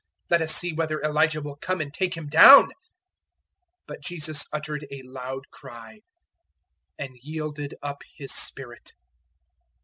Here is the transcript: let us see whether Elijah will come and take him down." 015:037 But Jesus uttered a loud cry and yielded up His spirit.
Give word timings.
let 0.31 0.41
us 0.41 0.51
see 0.55 0.73
whether 0.73 0.99
Elijah 1.03 1.43
will 1.43 1.57
come 1.57 1.79
and 1.79 1.93
take 1.93 2.17
him 2.17 2.27
down." 2.27 2.63
015:037 2.63 2.71
But 3.85 4.01
Jesus 4.01 4.45
uttered 4.51 4.87
a 4.89 5.03
loud 5.03 5.47
cry 5.51 5.99
and 6.97 7.15
yielded 7.21 7.75
up 7.83 7.99
His 8.17 8.33
spirit. 8.33 8.93